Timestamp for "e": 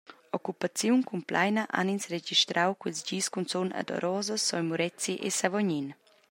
5.27-5.29